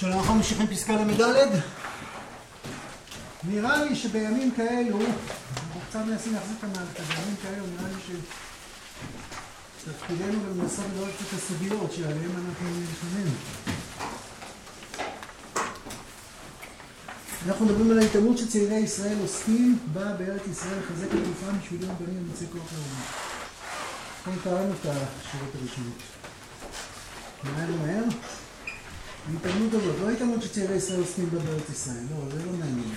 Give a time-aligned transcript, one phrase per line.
[0.00, 1.60] שלום, אנחנו ממשיכים פסקה ל"ד.
[3.44, 8.16] נראה לי שבימים כאלו, אנחנו קצת מנסים להחזיק את המערכת, בימים כאלו נראה לי
[9.82, 13.34] שתפקידנו גם לנסות לראות קצת את הסוגיות שעליהן אנחנו נלחמים.
[17.48, 21.96] אנחנו מדברים על ההתעמלות שצעירי ישראל עוסקים בה בארץ ישראל לחזק את גופם בשביל יום
[22.00, 23.02] בנים ומצא כוח לאומי.
[24.26, 25.98] אנחנו קראנו את השירות הראשונות.
[27.44, 28.04] נראה לי מהר?
[29.26, 32.94] ההתעמלות הזאת, לא ההתעמלות שצעירי ישראל עוסקים בה בארץ ישראל, לא, זה לא מעניין.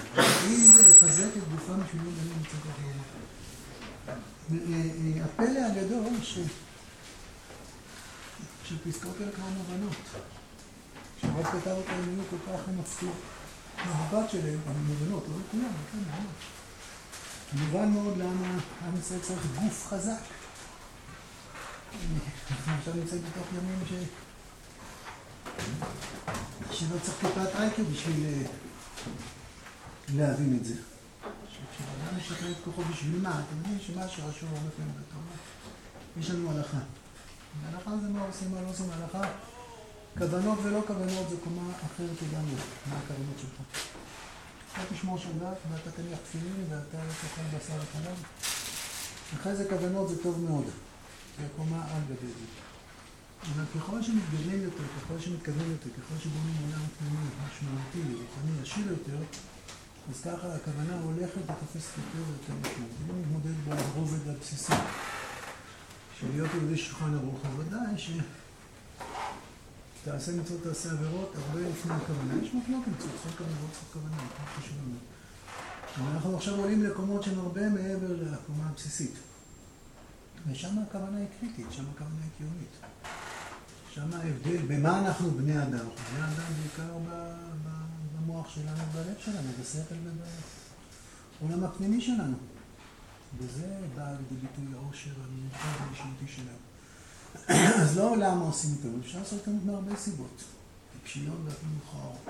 [0.48, 2.75] אם זה לחזק את גופם בשביל יום בנים ומצא כוח
[4.52, 5.21] לאומי.
[5.21, 6.39] הפלא הגדול ש...
[8.65, 9.95] שפסקאות האלה כבר מובנות.
[11.17, 13.09] כשהרב כתב אותם הם היו כל כך מפתיע.
[13.77, 16.43] המבט שלהם, המובנות, לא לכולם, כן, ממש.
[17.53, 20.21] מובן מאוד למה עם ישראל צריך גוף חזק.
[22.51, 23.93] אנחנו עכשיו נמצאים בתוך ימים ש...
[26.71, 28.43] שלא צריך טיפת אייקו בשביל
[30.15, 30.73] להבין את זה.
[31.71, 33.29] כשאדם משחרר את כוחו בשביל מה?
[33.29, 35.35] אתם יודעים שמה שרשום הרבה פעמים בתורה,
[36.20, 36.77] יש לנו הלכה.
[37.61, 39.21] והלכה זה מה עושים, מה לא עושים, הלכה
[40.17, 42.55] כוונות ולא כוונות זה קומה אחרת לגמרי,
[42.89, 43.85] מה הכוונות שלך.
[44.73, 48.23] אתה תשמור שבת ואתה תניח תפילין ואתה תאכל בשר וחלב.
[49.33, 50.65] אחרי זה כוונות זה טוב מאוד,
[51.39, 52.70] זה קומה על גבי זה.
[53.43, 59.17] אבל ככל שמתגדלים יותר, ככל שמתקדמים יותר, ככל שבונים עולם פנימי, משמעותי, רוחני, עשיר יותר,
[60.09, 62.91] אז ככה הכוונה הולכת ותופסת יותר ויותר משמעות.
[63.01, 64.73] אם נתמודד ברובד הבסיסי
[66.19, 68.11] של להיות יהודי שולחן ערוך, ודאי ש...
[70.03, 72.33] תעשה מצוות, תעשה עבירות, הרבה לפני הכוונה.
[72.44, 74.17] יש מחלוקת מצוות, צריכות כוונות, צריכות כוונה,
[74.57, 76.16] חשוב מאוד.
[76.16, 79.13] אנחנו עכשיו עולים לקומות שהן הרבה מעבר לקומה הבסיסית.
[80.47, 83.01] ושם הכוונה היא קריטית, שם הכוונה היא קיומית.
[83.95, 85.69] שם ההבדל, במה אנחנו בני אדם?
[85.69, 86.97] בני אדם בעיקר
[88.16, 89.95] במוח שלנו, בלב שלנו, בשכל
[91.41, 92.38] ובעולם הפנימי שלנו.
[93.38, 96.57] וזה בא לידי ביטוי העושר המיוחד המשמעותי שלנו.
[97.83, 100.43] אז לא למה עושים התעמלות, אפשר לעשות התעמלות מהרבה סיבות.
[100.93, 102.27] טיפשיות ואפילו מכוערות.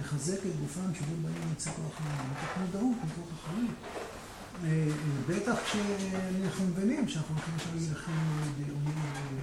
[0.00, 3.70] לחזק את גופם שבו באים למצוא כוח מתוך מודעות, מתוך אחריות.
[5.26, 8.12] בטח כשאנחנו מבינים שאנחנו הולכים עכשיו להילחם
[8.58, 8.94] באומים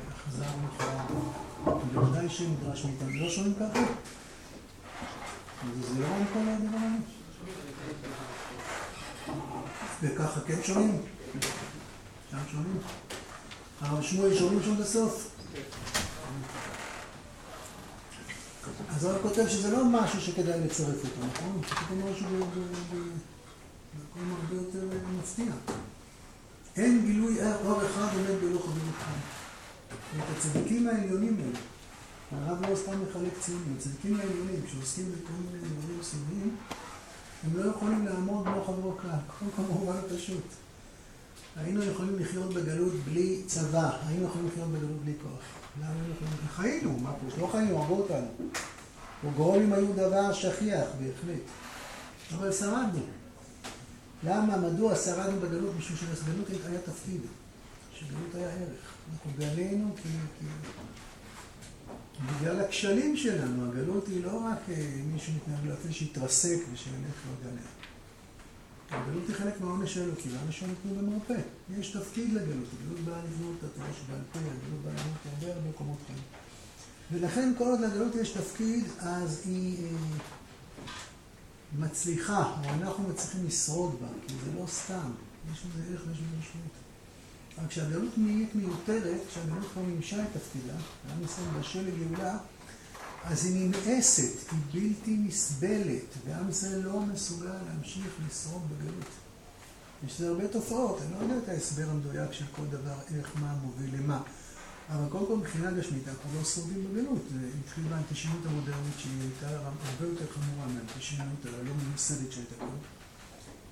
[0.09, 1.79] אכזר ומכוער.
[1.94, 3.09] בוודאי שנדרש מאיתנו.
[3.09, 3.79] לא שומעים ככה?
[5.81, 7.17] זה לא מכל הדבר הזה?
[10.01, 11.01] וככה כן שומעים?
[12.31, 12.78] שם שומעים?
[13.81, 15.29] הרב שמואל שומעים שם בסוף?
[18.95, 21.61] אז הרב כותב שזה לא משהו שכדאי לצרף אותו, נכון?
[21.89, 22.28] זה משהו
[23.97, 25.52] במקום הרבה יותר מפתיע.
[26.75, 29.18] אין גילוי אור אחד עומד בלא חברים אחד.
[30.18, 31.59] את הצדיקים העליונים האלה,
[32.31, 36.56] הרב לא סתם מחלק ציונים, הצדיקים העליונים שעוסקים בכל מיני דברים סודיים,
[37.44, 40.44] הם לא יכולים לעמוד בלא חברו כלל, קודם כל במובן הפשוט.
[41.56, 45.41] היינו יכולים לחיות בגלות בלי צבא, היינו יכולים לחיות בגלות בלי כוח.
[45.81, 46.34] למה היינו יכולים?
[46.56, 47.41] חיינו, מה פה?
[47.41, 48.28] לא חיינו, הרגו אותנו.
[49.22, 51.41] פוגרומים היו דבר שכיח, בהחלט.
[52.35, 53.02] אבל שרדנו.
[54.23, 54.57] למה?
[54.57, 55.75] מדוע שרדנו בגלות?
[55.78, 57.22] משום שלגלות היה תפקיד.
[57.94, 58.94] שגלות היה ערך.
[59.13, 60.09] אנחנו גלינו כי...
[62.25, 63.72] בגלל הכשלים שלנו.
[63.72, 64.59] הגלות היא לא רק
[65.13, 67.61] מישהו מתנהג לאופן שיתרסק ושילך לא גלה.
[68.91, 71.41] הגלות היא חלק מהעונש שלו, כי העונש שלו נתנו במרפא.
[71.79, 75.69] יש תפקיד לגלות, הגלות באה לבנות את התורה שבעל פה, הגלות באה לבנות הרבה הרבה
[75.69, 76.19] מקומות חיים.
[77.11, 79.89] ולכן כל עוד לגלות יש תפקיד, אז היא אה,
[81.79, 85.11] מצליחה, או אנחנו מצליחים לשרוד בה, כי זה לא סתם,
[85.53, 86.72] יש לזה ערך ויש לזה משמעות.
[87.57, 90.73] אבל כשהגלות נהיית מיותרת, כשהגלות כבר מימשה את תפקידה,
[91.07, 92.38] ועם ישראל בשל לגאולה,
[93.23, 99.09] אז היא נמאסת, היא בלתי נסבלת, ועם ישראל לא מסוגל להמשיך לשרוד בגלות.
[100.07, 103.55] יש לזה הרבה תופעות, אני לא יודע את ההסבר המדויק של כל דבר, איך, מה
[103.63, 104.22] מוביל למה.
[104.89, 107.21] אבל קודם כל מבחינה גשמית אנחנו לא שורדים בגלות.
[107.33, 112.66] זה התחיל באנטישמיות המודרנית שהיא הייתה הרבה יותר חמורה מהאנטישמיות הלא ממוסדת שהייתה פה.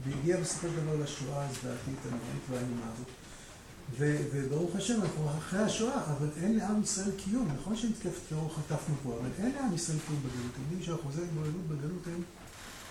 [0.05, 3.07] והגיעה בסופו של דבר לשואה הזוועתית הנוראית והאיומה הזאת.
[3.99, 7.47] וברוך השם, אנחנו אחרי השואה, אבל אין לעם ישראל קיום.
[7.61, 10.51] נכון שמתקפת טרור חטפנו פה, אבל אין לעם ישראל קיום בגלות.
[10.53, 12.21] אתם יודעים שאחוזי התבוללות בגלות הם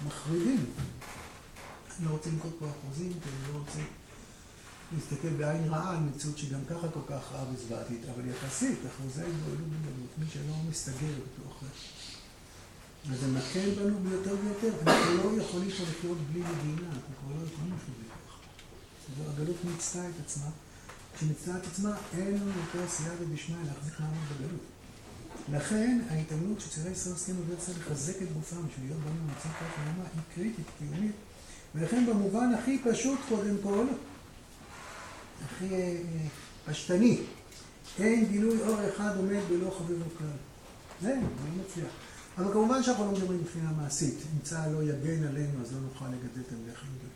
[0.06, 0.64] מחרידים.
[1.98, 3.78] אני לא רוצה לנקוט פה אחוזים, כי אני לא רוצה
[4.92, 9.68] להסתכל בעין רעה על מציאות שגם ככה כל כך רעה וזוועתית, אבל יחסית, אחוזי התבוללות
[9.68, 11.68] בגלות, מי שלא מסתגר בתוך זה.
[13.08, 14.76] וזה מקל בנו ביותר ויותר.
[14.86, 19.32] אנחנו לא יכולים פה לחיות בלי מדינה, אנחנו כבר לא יכולים לחיות בלי ככה.
[19.32, 20.50] הגלות מיצתה את עצמה.
[21.16, 24.60] כשמצאה את עצמה, אין לנו יותר סייעתא דשמיא להחזיק מעמד בגלות.
[25.52, 29.78] לכן ההתאמנות שצעירי ישראל עוסקים בבית ישראל לחזק את גופם בשביל להיות בנו במצב כוח
[29.78, 31.14] לאומה היא קריטית, קיומית,
[31.74, 33.86] ולכן במובן הכי פשוט קודם כל,
[35.44, 35.96] הכי אה,
[36.66, 37.20] פשטני,
[37.98, 40.26] אין גילוי אור אחד עומד בלא חביב וכלל.
[41.02, 41.92] זה, זה לא מצליח.
[42.38, 44.14] אבל כמובן שאנחנו לא מדברים מבחינה מעשית.
[44.14, 47.08] אם צה"ל לא יגן עלינו, אז לא נוכל לגדל המלך יהודי.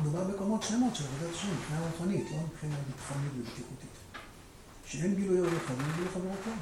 [0.00, 3.96] מדובר בקומות שלמות של עבודת השם, מבחינה רוחנית, לא מבחינה ביטחונית ובטיחותית.
[4.86, 6.52] שאין גילוי אור אחד, אין גילוי חבר הכלל.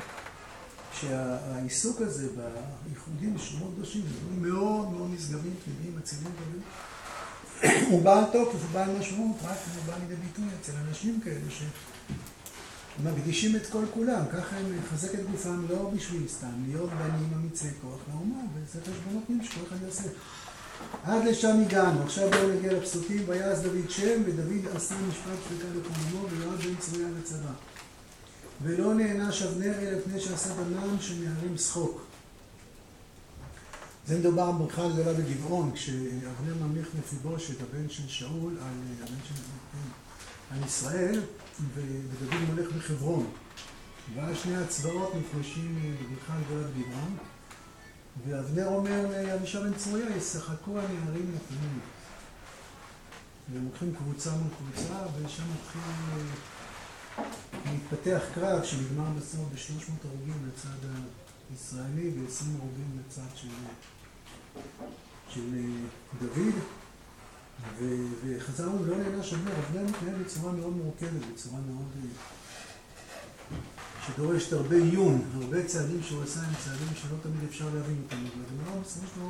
[1.01, 2.29] שהעיסוק הזה
[2.87, 6.63] בייחודים בשלומות קדושים, דברים מאוד מאוד נשגבים, תמידים, מצילים דברים.
[7.91, 11.71] הוא בעל תוקף, הוא בעל משמעות, רק הוא בא לידי ביטוי אצל אנשים כאלה
[12.99, 17.69] שמקדישים את כל כולם, ככה הם לחזק את גופם לא בשביל סתם, להיות בנים אמיצי
[17.83, 20.09] כוח לאומה, וזה חשבונות פנים שכל אחד יעשה.
[21.05, 26.29] עד לשם הגענו, עכשיו בואו נגיע לפסוקים, ויעש דוד שם, ודוד עשה משפט שחיקה לקוממו,
[26.31, 27.53] ויועד בן צרויה לצבא.
[28.63, 32.10] ולא נענש אבנר אלא לפני שעשה דמם של נערים שחוק.
[34.11, 38.73] זה מדובר בברכה הגדולה בגבעון, כשאבנר ממליך מפיבושת, הבן של שאול, על,
[39.03, 39.35] הבן של,
[40.51, 41.23] על ישראל,
[41.75, 43.31] ודוד מולך בחברון.
[44.15, 47.17] ואז שני הצבאות נפגשים בברכה הגדולה בגבעון,
[48.27, 51.79] ואבנר אומר לאבישע בן צרויה, ישחקו הנערים נתונים.
[53.53, 55.83] והם לוקחים קבוצה מול קבוצה, ושם מתחיל
[57.75, 60.89] מתפתח קרב שנגמר בסוף ב-300 הרוגים לצד
[61.51, 63.49] הישראלי ו-20 הרוגים לצד של,
[65.29, 65.61] של אה,
[66.23, 66.55] דוד.
[68.25, 71.87] וחזרנו לא נענש אבנר, אבנר מתנהל בצורה מאוד מורכבת, בצורה מאוד...
[71.97, 73.57] אה,
[74.07, 78.45] שדורשת הרבה עיון, הרבה צעדים שהוא עשה הם צעדים שלא תמיד אפשר להבין אותם, אבל
[78.51, 79.29] הדבר בסופו של דבר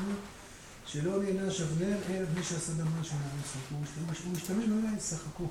[0.87, 3.43] שלא נענש אבנר אלא מי שעשה דמה של נערים
[4.25, 5.43] הוא משתמש במילה ישחקו.
[5.43, 5.50] הוא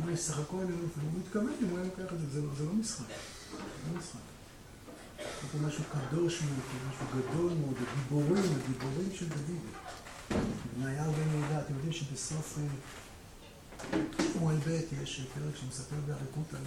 [0.00, 3.04] אומר, ישחקו עלינו, והוא מתכוון אם הוא היה לוקח את זה, זה לא משחק,
[3.50, 4.29] זה לא משחק.
[5.52, 6.58] פה משהו קדוש מאוד,
[6.88, 9.60] משהו גדול מאוד, הגיבורים, הגיבורים של דוד.
[10.78, 12.58] בנייר בן יהודה, אתם יודעים שבסוף
[14.32, 16.62] שמואל ב' יש פרק שמספר באריכות על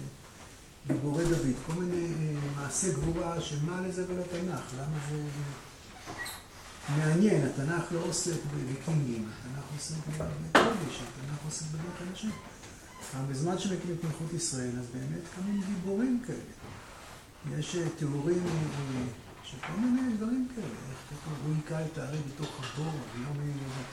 [0.86, 5.22] גיבורי דוד, כל מיני מעשי גבורה שמה לזה ולתנ"ך, למה זה
[6.96, 12.30] מעניין, התנ"ך לא עוסק בוויקינגים, התנ"ך עוסק בקודש, התנ"ך עוסק בדרך אנשים.
[13.14, 16.73] אבל בזמן שמקימים את מלכות ישראל, אז באמת קמים גיבורים כאלה.
[17.52, 19.04] יש אה, תיאורים אה,
[19.42, 20.66] של כל מיני דברים כאלה.
[20.66, 23.90] איך כתוב, הוא היכה את הארי בתוך הבור ביום מיוחד.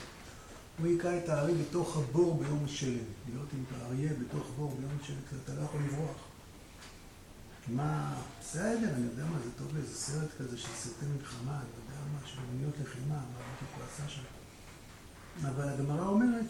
[0.78, 3.04] הוא היכה את הארי בתוך הבור ביום השלם.
[3.28, 6.16] להיות עם האריה בתוך בור ביום השלם, כי אתה לא יכול לברוח.
[7.68, 12.00] מה, בסדר, אני יודע מה, זה טוב לאיזה סרט כזה של סרטי מלחמה, אני יודע
[12.12, 14.22] מה, של דמויות לחימה, מה בדיוק הוא עשה שם.
[15.40, 16.46] אבל הגמרא אומרת,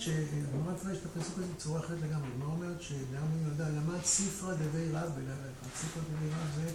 [0.48, 2.28] הגמרא מפרשת את הפסוק הזה בצורה אחרת לגמרי.
[2.34, 5.34] הגמרא אומרת שגם יהודה למד ספרא דבי רב בלילה.
[5.76, 6.70] ספרא דבי רב זה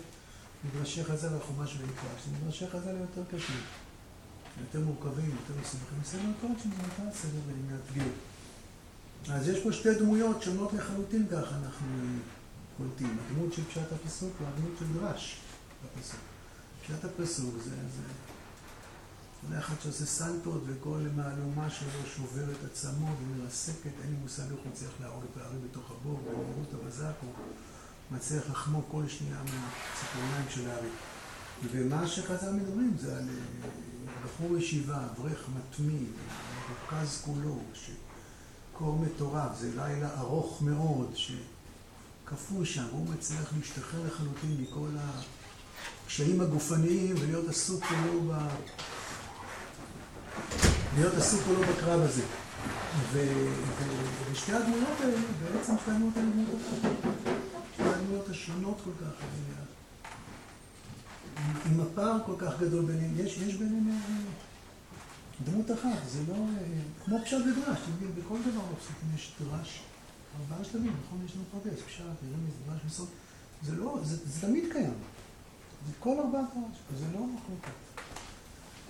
[0.65, 2.39] מדרשי חז"ל על חומש ויקרא.
[2.41, 3.61] מדרשי חז"ל יותר קשים,
[4.61, 5.97] יותר מורכבים, יותר מסובכים.
[6.03, 7.39] סדר טוב שנקרא סדר
[7.71, 8.11] מאתגר.
[9.29, 11.87] אז יש פה שתי דמויות שונות לחלוטין ככה אנחנו
[12.77, 13.17] קולטים.
[13.25, 15.39] הדמות של פשט הפסוק והדמות של דרש
[15.83, 16.19] בפסוק.
[16.81, 17.69] פשט הפסוק זה...
[17.69, 18.01] זה
[19.49, 24.59] זה אחד שעושה סלטות וכל מהלומה שלו שובר את עצמו ומרסקת, אין לי מושג איך
[24.63, 27.31] הוא מצליח להרוג את הארי בתוך הבור, במהירות הבזק הוא
[28.11, 30.89] מצליח לחמוק כל שנייה מהציפורניים של הארי.
[31.71, 36.07] ומה שחז"ל מדברים זה על אה, בחור ישיבה, אברך מתמיד,
[36.69, 44.89] מרוכז כולו, שקור מטורף, זה לילה ארוך מאוד, שקפוא שם, והוא מצליח להשתחרר לחלוטין מכל
[46.05, 48.47] הקשיים הגופניים ולהיות עסוק כולו ב...
[50.95, 52.23] להיות עסוק או לא בקרב הזה.
[54.31, 55.17] ושתי הדמויות האלה,
[55.53, 57.36] בעצם שתי הדמויות האלה
[58.07, 59.11] הדמויות השונות כל כך,
[61.65, 64.19] עם הפער כל כך גדול ביניהם, יש, יש ביניהם אה,
[65.45, 69.81] דמות אחת, זה לא, אה, כמו פשט ודרש, אתם יודעים, בכל דבר בפסוקים יש דרש,
[70.39, 71.25] ארבעה שלבים, נכון?
[71.25, 73.07] יש לנו פרדס, פשט, רמז, דרש וסוד,
[73.63, 74.93] זה לא, זה, זה תמיד קיים.
[75.87, 77.71] זה כל ארבעה דרש, זה לא מחלוקת.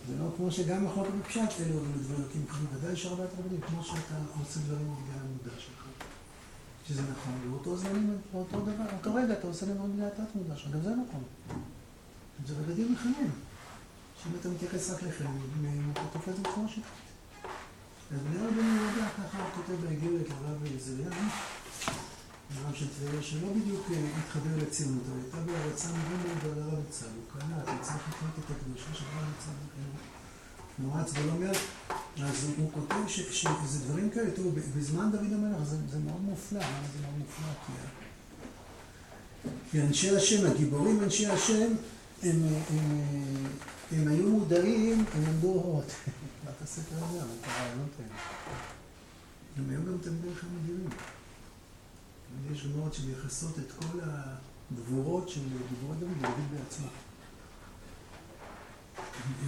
[0.07, 3.83] זה לא כמו שגם מחלוקת בפשט אלו דברים אלוקים כחולים, ודאי יש הרבה יותר כמו
[3.83, 5.86] שאתה עושה דברים בגלל המודע שלך.
[6.87, 10.71] שזה נכון, באותו זמן, באותו דבר, אותו רגע אתה עושה דברים בגלל התת מודע שלך,
[10.71, 11.23] גם זה נכון.
[12.45, 13.31] זה בגדים מכנים.
[14.23, 16.85] שאם אתה מתייחס רק לחיים, אתה תופס את כמו שלך.
[18.11, 21.27] אז בני רבי יהודה ככה כותב באיגרת לרב זריאן,
[22.55, 27.05] הרב של טבריה, שלא בדיוק אה, התחבר לציונות, אבל הייתה בהרצה מאוד מאוד גדולה לרבצה,
[27.05, 29.51] הוא קלט, הצליח לקנות את הקדושה של רבצה,
[30.79, 31.57] נועץ ולא מעט,
[32.23, 36.87] אז הוא כותב שזה דברים כאלה, תראו, בזמן דוד המלך זה, זה מאוד מופלא, למה
[36.93, 37.53] זה מאוד מופלא?
[37.65, 37.71] כי
[39.71, 41.71] כי אנשי השם, הגיבורים אנשי השם,
[42.23, 43.45] הם, הם, הם,
[43.91, 45.85] הם היו מודעים, הם למדו אורות.
[46.45, 47.23] מה אתה עושה כרגע?
[47.23, 48.13] את הרעיונות האלה.
[49.57, 50.89] הם היו גם תלמידי חכם אדירים.
[52.51, 56.87] יש גמרות שמייחסות את כל הגבורות של גיבורי דוד בעצמו.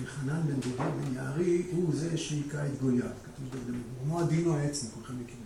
[0.06, 3.76] חנן בן דוד בן יערי הוא זה שהיכה את גוליית, כתוב דוד.
[3.76, 5.46] הוא כמו עדינו העצם, כולכם מכירים.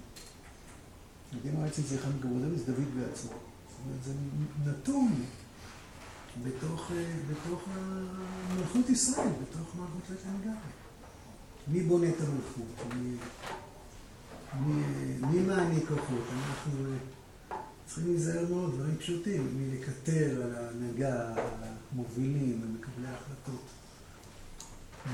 [1.39, 3.31] עדינו העצם זה אחד מגבורי דוד, זה דוד בעצמו.
[3.31, 4.13] זאת אומרת, זה
[4.65, 5.13] נתון
[6.43, 6.91] בתוך,
[7.31, 7.67] בתוך
[8.55, 10.57] מלכות ישראל, בתוך מלכות לית לגמרי.
[11.67, 12.95] מי בונה את המלכות?
[12.95, 13.15] מי,
[14.61, 14.83] מי,
[15.27, 16.25] מי מעניק כוחות?
[16.31, 16.71] אנחנו
[17.85, 23.72] צריכים להיזהר מאוד, דברים פשוטים, מלקטר על ההנהגה, על המובילים, על מקבלי ההחלטות.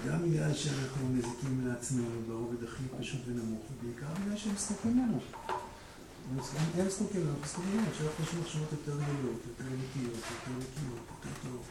[0.07, 5.19] גם בגלל שאנחנו מזיקים לעצמנו ברובד הכי פשוט ונמוך, ובעיקר בגלל שהם זקוקים לנו.
[6.77, 10.51] הם זקוקים לנו, אנחנו זקוקים לנו, עכשיו אנחנו חושבים מחשבות יותר גדולות, יותר אמיתיות, יותר
[10.57, 11.65] נקיות, יותר טוב.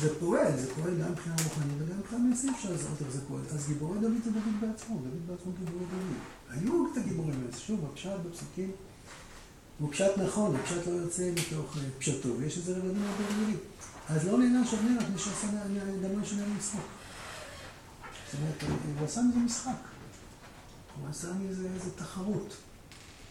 [0.00, 3.42] זה פועל, זה פועל גם מבחינה רוחנית וגם מבחינה מעשית אפשר לזהות איך זה פועל.
[3.54, 6.16] אז גיבורי דוד זה דוד בעצמו, דוד בעצמו גיבורי דוד.
[6.50, 8.70] היו את הגיבורים האלה, שוב, הפשט בפסוקים
[9.78, 13.58] הוא פשט נכון, הפשט לא יוצא מתוך פשטו, ויש איזה רבדים הרבה רגילים.
[14.08, 15.46] אז לא נענש אבנר, מי שעשה
[16.02, 16.78] דמו שונה משחק.
[18.26, 18.62] זאת אומרת,
[18.98, 19.70] הוא עשה מזה משחק.
[21.00, 22.56] הוא עשה מזה איזה תחרות.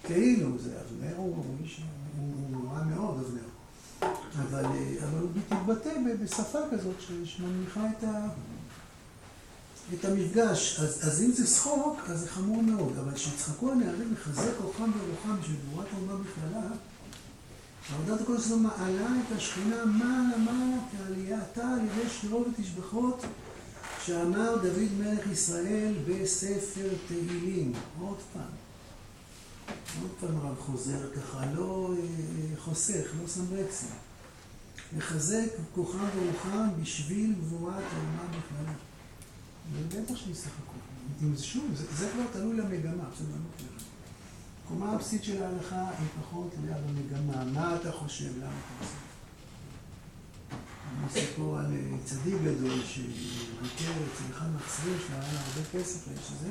[0.04, 1.82] כאילו, זה אבנר הוא איש,
[2.18, 3.48] הוא נורא מאוד אבנר.
[4.42, 4.66] אבל,
[5.04, 5.90] אבל הוא מתבטא
[6.24, 6.96] בשפה כזאת
[7.26, 8.28] שמנמיכה את, ה,
[9.94, 10.80] את המפגש.
[10.80, 12.98] אז, אז אם זה צחוק, אז זה חמור מאוד.
[12.98, 16.68] אבל כשיצחקו הנערים לחזק כוחם ורוחם בשביל גבורת האומה בכללה,
[17.94, 23.26] עבודת הקודש הזו מעלה את השכינה מעלה מעלה כעלייתה על ידי שירו ותשבחות
[24.06, 27.74] שאמר דוד מלך ישראל בספר תהילים.
[28.00, 28.52] עוד פעם.
[30.02, 31.94] עוד פעם הרב חוזר ככה, לא
[32.60, 33.90] חוסך, לא שם ברקסים.
[34.98, 38.74] לחזק כוחם ורוחם בשביל גבורת האומה בכללה.
[39.72, 40.74] ובטח שישחקו.
[41.24, 43.64] אם זה שוב, זה, זה כבר תלוי למגמה, בסדר, לא
[44.66, 47.46] הקומה הבסיסית של ההלכה היא פחות ליד המגמה.
[47.46, 48.38] מה אתה חושב?
[48.38, 48.96] למה אתה עושה?
[51.16, 56.50] אני פה על צדיק גדול שביקר אצל אחד מהצרים שלו, היה הרבה כסף לאיש הזה.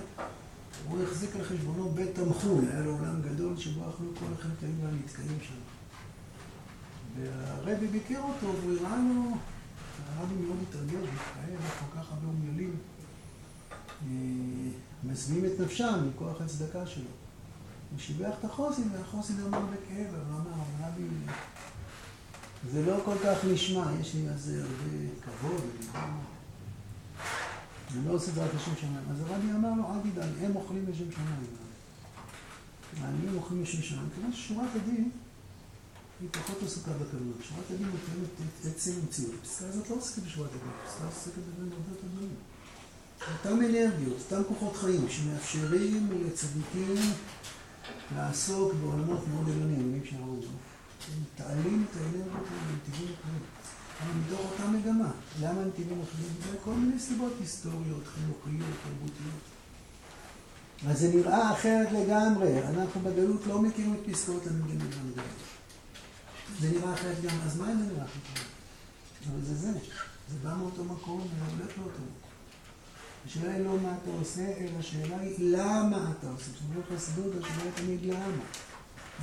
[0.88, 4.72] הוא החזיק על חשבונו בית תמחוי, היה לו עולם גדול שבו אכלו כל החלק היו
[4.82, 5.54] והנתקעים שם.
[7.16, 9.36] והרבי ביקר אותו והוא הראה לו,
[10.16, 12.76] הרבי מאוד התרגל, וכאלה, כל כך הרבה אומללים,
[15.04, 17.04] מזמינים את נפשם מכוח הצדקה שלו.
[17.90, 21.02] הוא שיבח את החוסן, והחוסן אמר בכאב, אבל אמר, הרבי,
[22.72, 25.62] זה לא כל כך נשמע, יש לי על זה הרבה כבוד,
[27.94, 29.04] אני לא עושה רק לשם שמיים.
[29.10, 31.46] אז הרבי אמר לו, אל תדאג, הם אוכלים לשם שמיים.
[33.00, 35.10] העניים אוכלים לשם שמיים, כיוון ששורת הדין
[36.20, 37.36] היא פחות עסוקה בכוונות.
[37.42, 37.88] שורת הדין
[38.60, 39.34] את עצם המציאות.
[39.40, 42.06] הפסקה הזאת לא עוסקת בשורת הדין, הפסקה עוסקת בדברים הרבה יותר
[43.30, 47.12] אותם אנרגיות, אותם כוחות חיים שמאפשרים לצדיקים
[48.16, 50.44] לעסוק בעולמות מאוד עליונים, עליונים שהרוב
[51.08, 53.42] הם תעלים את האנרגיות האלה בנתיבים אחרים.
[54.02, 55.10] אבל מתוך אותה מגמה.
[55.40, 56.28] למה נתיבים אחרים?
[56.40, 59.42] בגלל כל מיני סיבות היסטוריות, חינוכיות, תרבותיות.
[60.88, 62.68] אז זה נראה אחרת לגמרי.
[62.68, 65.34] אנחנו בגלות לא מכירים את פסקאות המגנים והמגנים.
[66.60, 68.46] זה נראה אחרת גם, אז מה אם זה נראה אחרת?
[69.30, 69.72] אבל זה זה.
[70.28, 72.31] זה בא מאותו מקום והולך לאותו מקום.
[73.26, 76.52] השאלה היא לא מה אתה עושה, אלא השאלה היא למה אתה עושה.
[76.54, 78.44] כשאומרים חסידות, השאלה היא תמיד למה.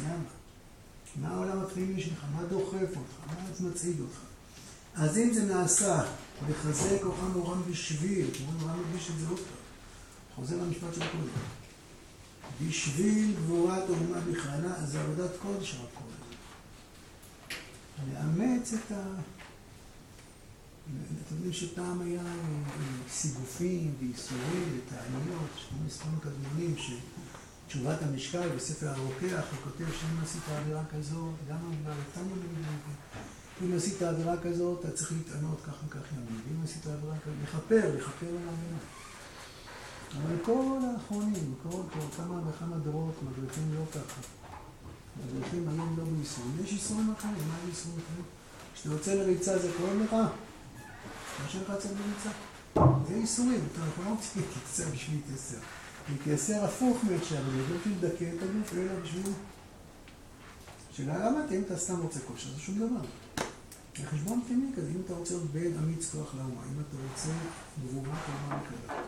[0.03, 0.23] למה?
[1.15, 2.23] מה העולם הפנימי שלך?
[2.35, 3.27] מה דוחף אותך?
[3.27, 4.19] מה מצעיד אותך?
[4.95, 6.03] אז אם זה נעשה
[6.49, 11.27] לחזק כוחם ורם בשביל, כמו רם מדגיש את זה עוד פעם, חוזר למשפט של קודם,
[12.67, 16.09] בשביל גבורת האומה בכללה, אז עבודת קודש רק קורא
[18.13, 19.03] לאמץ את ה...
[21.25, 22.23] אתם יודעים שפעם היה
[23.09, 30.83] סיגופים וייסורים ותעניות, יש מספרים קדמונים שתשובת המשקל בספר הרוקח, הוא כותב שאם עשית עבירה
[30.85, 32.93] כזאת, גם בריטניה במיוחד,
[33.63, 37.95] אם עשית עבירה כזאת, אתה צריך להתענות כך וכך ימים, ואם עשית עבירה כזאת, לכפר,
[37.95, 38.79] לכפר על העבירה.
[40.17, 44.21] אבל כל האחרונים, כל, כל כמה וכמה דורות מדריכים לא ככה.
[45.25, 46.51] מדריכים היום לא בייסורים.
[46.63, 48.25] יש ייסורים אחרים, מה ייסורים אחרים?
[48.73, 50.15] כשאתה יוצא לריצה זה כואב לך?
[51.43, 52.29] מה שלך יוצא לריצה?
[53.07, 55.57] זה ייסורים, אנחנו לא רוצים להתייצר בשביל להתייסר.
[56.09, 59.23] להתייסר הפוך מאפשר, אני לא בשביל לדכא את הגוף, אלא בשביל...
[60.91, 63.05] שאלה למה אתה, אם אתה סתם רוצה כושר, זה שום דבר.
[63.97, 67.29] זה חשבון פנימי כזה, אם אתה רוצה להיות בן אמיץ כוח לאומה, אם אתה רוצה
[67.83, 69.01] גבורה כאומה וכאלה.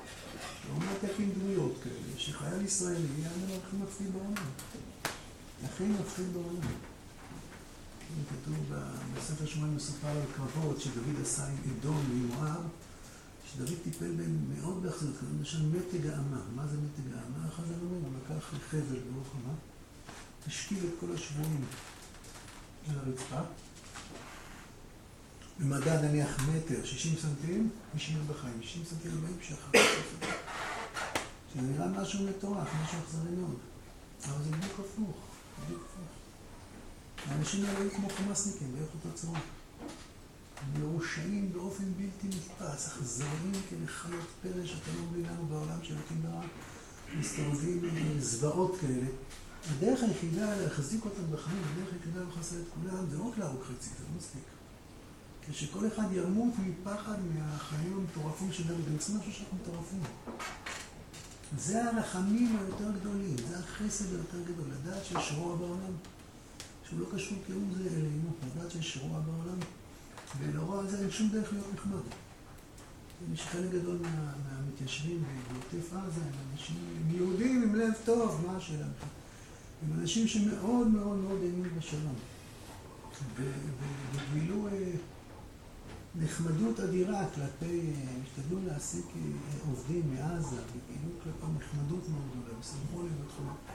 [0.70, 4.34] לא מעתקים דמויות כאלה, שחייל ישראלי יהיה הדבר הכי מפחיד בעולם.
[5.66, 6.91] הכי מפחיד בעולם.
[8.30, 8.56] כתוב
[9.18, 12.46] בספר שמואל מסופר על קרבות שדוד עשה עם אדום ועם
[13.54, 16.42] שדוד טיפל בהם מאוד באחזות, לשם מתג האמה.
[16.56, 17.48] מה זה מתג האמה?
[17.48, 19.54] אחד אומרים, הוא לקח חבל ברוך אמה,
[20.48, 21.66] השכיב את כל השבויים
[22.90, 23.40] על הרצפה.
[25.60, 29.80] במדע נניח מטר, 60 סנטים, מי שימר בחיים, 60 סנטים 40 שחר.
[31.56, 33.58] זה נראה משהו מטורף, משהו אכזרי מאוד.
[34.26, 35.18] אבל זה בדיוק הפוך,
[35.66, 36.21] בדיוק הפוך.
[37.28, 39.40] האנשים האלה היו כמו חמאסניקים, באיך אותה צורה.
[40.80, 46.50] מרושעים באופן בלתי נתפס, אכזריים כמחיות פרא שאתה לא מבין לנו בעולם של ברק,
[47.20, 49.08] מסתובבים עם זוועות כאלה.
[49.70, 54.04] הדרך היחידה להחזיק אותם בחיים, הדרך היחידה לחסל את כולם, זה רק להרוג חצי, זה
[54.04, 54.44] לא מספיק.
[55.50, 60.02] כשכל אחד ירמות מפחד מהחיים המטורפים של דוד, צריכים משהו שאנחנו מטורפים.
[61.58, 65.94] זה הרחמים היותר גדולים, זה החסד היותר גדול, לדעת שיש רוע בעולם,
[66.92, 69.58] שהוא לא קשור כהוא זה אלינו, לדעת שיש רוע בעולם,
[70.40, 72.02] ולרוע הזה אין שום דרך להיות נחמד.
[73.34, 78.58] יש חלק גדול מה, מהמתיישבים בעוטף עזה הם אנשים, הם יהודים עם לב טוב, מה
[78.58, 79.10] השאלה בכלל?
[79.84, 82.16] הם אנשים שמאוד מאוד מאוד האמינו בשלום.
[83.36, 84.92] וגילו אה,
[86.16, 87.94] נחמדות אדירה כלפי,
[88.24, 89.22] השתדלו להעסיק אה,
[89.70, 93.71] עובדים מעזה, וגילו כלפי נחמדות מאוד גדולה, וסמכו עליהם בתחום.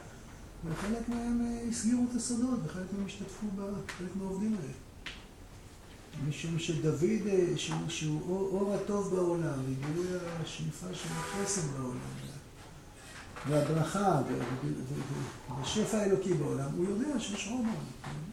[0.71, 4.73] וחלק מהם אה, הסגירו את הסודות, וחלק מהם השתתפו בחלק מהעובדים האלה.
[6.29, 7.01] משום שדוד,
[7.57, 10.07] שהוא, שהוא אור הטוב בעולם, וגילוי
[10.43, 11.99] השאיפה של החסד בעולם,
[13.49, 14.23] והברכה
[15.49, 18.27] והשפע האלוקי בעולם, הוא יודע שיש רוב בעולם.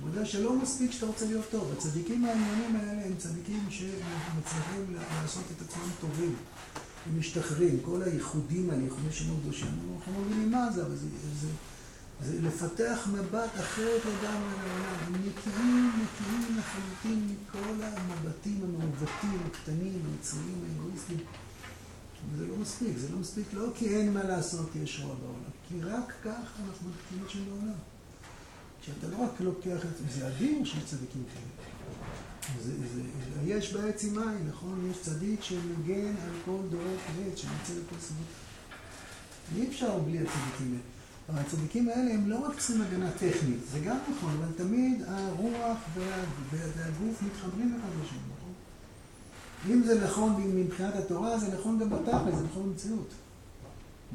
[0.00, 1.72] הוא יודע שלא מספיק שאתה רוצה להיות טוב.
[1.76, 6.34] הצדיקים העניינים האלה הם צדיקים שמצליחים לעשות את עצמם טובים.
[7.06, 7.78] הם משתחררים.
[7.84, 11.06] כל הייחודים האלה, ייחודים שלא קדושים, אנחנו לא מבינים מה זה, אבל זה,
[11.40, 11.48] זה,
[12.24, 14.96] זה לפתח מבט אחרת לגמרי לעולם.
[15.06, 21.20] הם נקיים, נקיים לחלוטין מכל המבטים המעוותים, הקטנים, המצריים, האגואיסטיים.
[22.32, 25.80] וזה לא מספיק, זה לא מספיק לא כי אין מה לעשות, יש רוע בעולם, כי
[25.82, 27.78] רק ככה אנחנו מתקינים את שם בעולם.
[28.86, 31.68] שאתה לא רק לוקח את זה, זה אדיר שיש צדיקים כאלה.
[33.44, 34.90] יש בעץ עם מים, נכון?
[34.90, 38.26] יש צדיק שמגן על כל דורות עץ, שנמצא לכל סביבות.
[39.56, 40.78] אי אפשר בלי הצדיקים
[41.28, 41.40] האלה.
[41.40, 46.24] הצדיקים האלה הם לא רק צריכים הגנה טכנית, זה גם נכון, אבל תמיד הרוח וה,
[46.50, 48.52] והגוף מתחברים אחד לשני, נכון?
[49.70, 53.08] אם זה נכון מבחינת התורה, זה נכון גם בתכל'ס, זה נכון במציאות.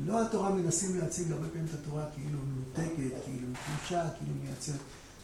[0.06, 4.80] לא התורה מנסים להציג הרבה פעמים את התורה כאילו מנותקת, כאילו תחושה, כאילו מייצרת.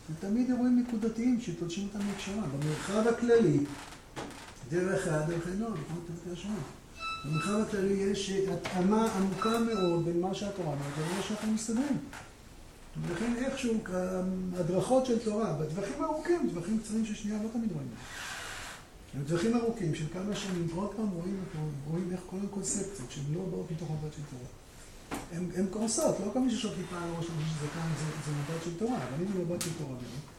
[0.09, 2.43] זה תמיד אירועים נקודתיים שתולשים אותם מהקשרה.
[2.47, 3.59] במרחב הכללי,
[4.69, 6.55] דרך דרך אינו, לפחות תפקיד השונה.
[7.25, 11.97] במרחב הכללי יש התאמה עמוקה מאוד בין מה שהתורה אומרת לבין מה שאנחנו מסתדרים.
[13.01, 13.73] ולכן איכשהו,
[14.59, 17.87] הדרכות של תורה, בטווחים ארוכים, טווחים קצרים של שנייה לא תמיד רואים.
[19.21, 21.43] בטווחים ארוכים של כמה שנים, עוד פעם רואים,
[21.91, 24.62] רואים איך כל הקונספציות שהן לא באות מתוך מבט של תורה.
[25.31, 27.89] הן קורסות, לא כל מי שיש לו כיפה על הראש אומר שזה כאן,
[28.25, 30.33] זה, מבט של תורה, אבל אם זה מבט של תורה, באמת,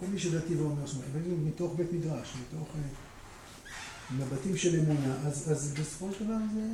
[0.00, 0.84] כל מי שדתי ואומר
[1.26, 6.66] אם מתוך בית מדרש, מתוך uh, מבטים של אמונה, אז, אז בסופו של דבר זה,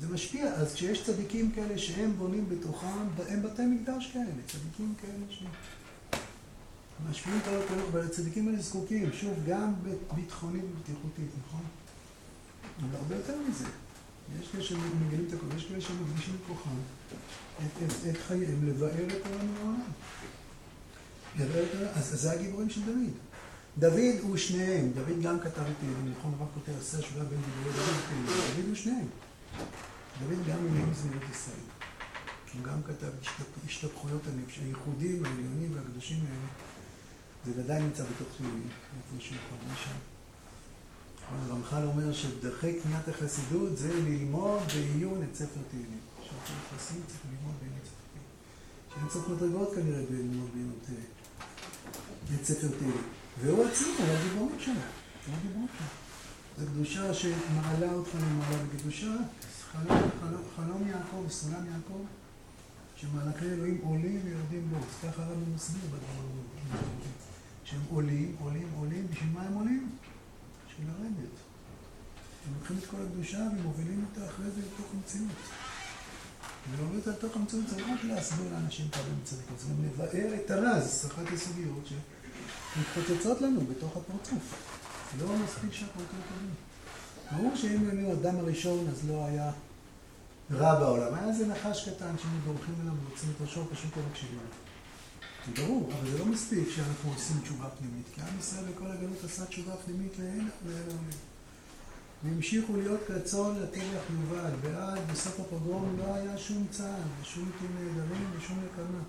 [0.00, 0.44] זה משפיע.
[0.44, 5.44] אז כשיש צדיקים כאלה שהם בונים בתוכם, הם בתי מקדש כאלה, צדיקים כאלה ש...
[7.10, 9.72] משפיעים העלות הלוך, אבל הצדיקים האלה זקוקים, שוב, גם
[10.14, 11.62] ביטחונית ובטיחותית, נכון?
[12.80, 13.64] אבל הרבה יותר מזה.
[14.40, 16.70] יש כאלה שמגלים את הכל, יש כאלה שמקדישים כוחם,
[17.58, 19.90] את, את, חייהם, לבאר את העולם העולם.
[21.94, 23.12] אז זה הגיבורים של דוד.
[23.78, 27.76] דוד הוא שניהם, דוד גם כתב את תהילים, נכון, רק כותב עשה שווה בין גיבורי
[27.76, 27.86] דוד
[28.26, 29.06] דוד הוא שניהם.
[30.20, 31.56] דוד גם מילים זמינות ישראל.
[32.54, 33.10] הוא גם כתב
[33.66, 36.48] השתפכויות הנפש, הייחודים, העליונים והקדושים האלה.
[37.44, 40.15] זה ודאי נמצא בתוך תהילים, איפה שהוא חווה שם.
[41.30, 45.98] הרמח"ל אומר שדרכי קניית החסידות זה ללמוד בעיון את ספר תהילים.
[46.22, 48.28] שאתה חסיד צריך ללמוד בעיון את ספר תהילים.
[48.94, 50.72] שאין צריך מדרגות כנראה בללמוד בעיון
[52.40, 53.02] את ספר תהילים.
[53.40, 54.74] והוא עצמו, הוא הגיבורים שלו.
[55.26, 55.86] הוא הגיבורים שלו.
[56.58, 59.16] זו קדושה שמעלה אותך למעלה בקדושה,
[60.56, 62.04] חלום, יעקב, סולם יעקב,
[62.96, 64.76] שמעלקי אלוהים עולים ויורדים בו.
[65.02, 66.26] ככה הרב מסביר בדבר
[67.64, 69.90] שהם עולים, עולים, עולים, בשביל מה הם עולים?
[70.76, 71.36] בשביל לרדת.
[72.46, 75.36] הם לוקחים את כל הקדושה ומובילים אותה אחרי זה לתוך המציאות.
[76.70, 80.34] ולהוביל אותה לתוך המציאות זה לא רק להסביר לאנשים כמה הם צדיקים, זה גם לבאר
[80.34, 84.54] את הרז, אחת הסוגיות שמתפוצצות לנו בתוך הפרצוף.
[85.18, 86.52] לא מספיק שהפרצוף קודם.
[87.32, 89.50] ברור שאם היינו אדם הראשון אז לא היה
[90.50, 91.14] רע בעולם.
[91.14, 94.38] היה איזה נחש קטן שהיינו דורכים אליו ורוצים את ראשו, פשוט לא מקשיבים.
[95.54, 99.46] ברור, אבל זה לא מספיק שאנחנו עושים תשובה פנימית, כי עם ישראל בכל הגלות עשה
[99.46, 101.04] תשובה פנימית לאלה ולעולם.
[102.24, 108.30] והמשיכו להיות כרצון לטבח יובל, ועד בסוף הפוגרום לא היה שום צער, ושום עיתים נהדרים
[108.38, 109.02] ושום נקמה.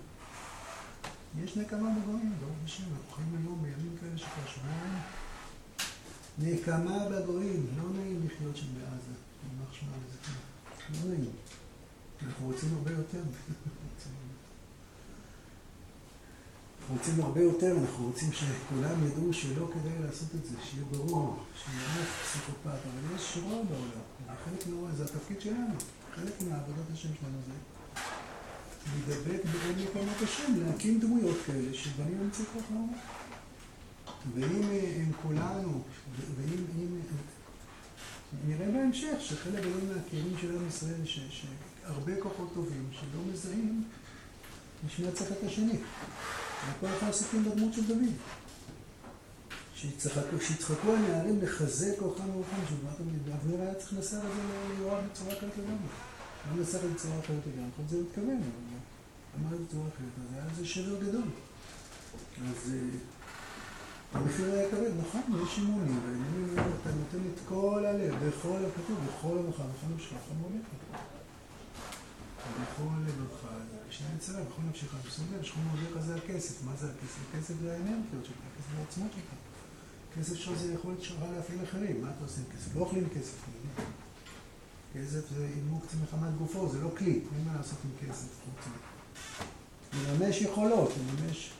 [1.44, 4.98] יש נקמה בגויים, ברוך השם, אנחנו חיים היום בימים כאלה שכבר שבועיים.
[6.38, 9.12] נקמה בגויים, לא נעים לחיות שם בעזה,
[9.44, 10.18] יימח שמע לזה
[10.90, 11.30] לא נעים.
[12.26, 13.22] אנחנו רוצים הרבה יותר.
[16.88, 21.36] אנחנו רוצים הרבה יותר, אנחנו רוצים שכולם ידעו שלא כדאי לעשות את זה, שיהיה ברור,
[21.62, 25.74] שיהיה פסיכופת, אבל יש רוע בעולם, חלק מהרוע, זה התפקיד שלנו,
[26.14, 27.52] חלק מהעבודת השם שלנו זה
[28.92, 32.92] להידבק בעוד מקומות השם, להקים דמויות כאלה שבנים ימצא כוח לעולם.
[34.34, 34.62] ואם
[34.96, 35.82] הם כולנו,
[36.36, 37.00] ואם אם,
[38.46, 43.84] נראה בהמשך שחלק גדול מהכלים של עם ישראל, שהרבה כוחות טובים שלא מזהים,
[44.86, 45.78] נשמע צריך את השני.
[46.66, 48.12] וכל אחד עסוקים בדמות של דוד.
[50.40, 55.32] שיצחקו הנערים לחזק כוחם ורוחם, שבאת תמיד, אבנר היה צריך לנסח את זה ליואב בצורה
[55.32, 55.88] אחרת לגמרי.
[56.50, 58.78] לא לנסח את זה בצורה אחרת לגמרי, זה הוא התכוון, אבל
[59.40, 61.28] אמר את זה בצורה אחרת, אז היה לזה שבר גדול.
[62.48, 62.98] אז אה,
[64.12, 69.38] המחיר היה כבד, נכון, יש אימונים, האלה אתה נותן את כל הלב, בכל הכתוב, בכל
[69.38, 70.66] המחר, בכל המשך, בכל מוליך.
[72.62, 73.48] בכל לבבך,
[73.88, 76.64] בשני יצרה, בכל נפשך, בסדר, שכון מודיעך זה הכסף.
[76.64, 77.18] מה זה הכסף?
[77.28, 79.38] הכסף זה האנרגיות שלך, הכסף זה העצמות שלך.
[80.18, 82.02] כסף שלך זה יכולת שלך להפעיל אחרים.
[82.02, 82.76] מה אתה עושה עם כסף?
[82.76, 83.36] לא אוכלים כסף.
[84.94, 87.12] כסף זה אימוק מחמת גופו, זה לא כלי.
[87.12, 90.12] אין מה לעשות עם כסף חוץ מזה.
[90.12, 91.50] לממש יכולות, לממש...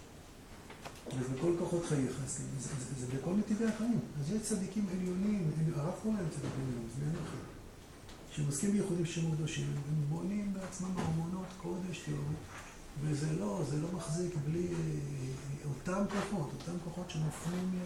[1.16, 4.00] וזה בכל כוחות חייך, זה, בכל נתיבי החיים.
[4.20, 7.24] אז יש צדיקים עליונים, הרב קורא להם צדיקים עליונים, זה מעניין
[8.38, 8.44] אחר.
[8.44, 12.38] שעוסקים בייחודים שם קדושים, הם בונים בעצמם ארמונות קודש תיאורית,
[13.02, 17.80] וזה לא, זה לא מחזיק בלי אה, אותם כוחות, אותם כוחות שמופנים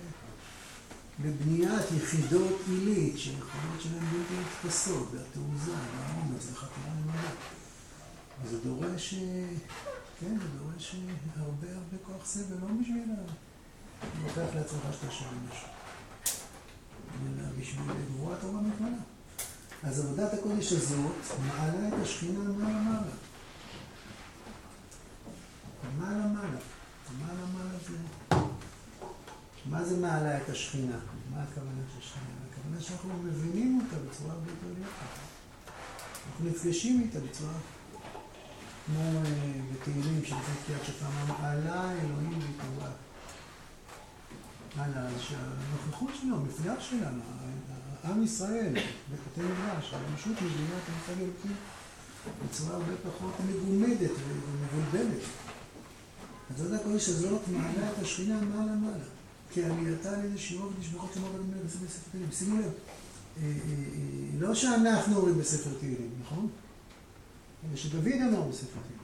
[1.24, 7.30] לבניית יחידות עילית, שיכולות שלהם בלתי נתפסות, והתעוזה, והאומץ, וחתימה למעלה.
[8.42, 9.48] וזה דורש, אה,
[10.20, 13.08] כן, זה דורש אה, הרבה הרבה כוח סבל, לא בשביל
[14.20, 15.68] להוכיח לעצמך שאתה שווה משהו,
[17.22, 19.11] אלא בשביל גבורת אור המכללה.
[19.84, 21.12] אז עבודת הקודש הזאת
[21.46, 23.12] מעלה את השכינה מעלה מעלה.
[25.98, 26.58] מעלה מעלה.
[27.20, 27.96] מעלה מעלה זה...
[29.66, 30.98] מה זה מעלה את השכינה?
[31.30, 32.24] מה הכוונה של שכינה?
[32.50, 35.04] הכוונה שאנחנו מבינים אותה בצורה הרבה יותר יפה.
[36.26, 37.52] אנחנו נפגשים איתה בצורה
[38.86, 42.90] כמו אה, בתהילים של זה קריאת שפעם מעלה אלוהים ויתורה.
[44.76, 47.22] מעלה, שהנוכחות שלנו, המפגש שלנו,
[48.04, 48.74] עם ישראל,
[49.10, 51.56] בבתי מדרש, האנושות מבינה את המושג אלוקים
[52.44, 55.22] בצורה הרבה פחות מגומדת ומבולבלת.
[56.54, 59.04] אז עד הקודש הזאת מעלה את השכינה מעלה מעלה.
[59.52, 62.28] כי עלייתה על איזה שיעור ותשבחות שמות בדמי בספר תהילים.
[62.32, 63.50] שימו לב, אה, אה,
[64.38, 66.48] לא שאנחנו אומרים בספר תהילים, נכון?
[67.64, 69.02] אלא שדוד אמר בספר תהילים.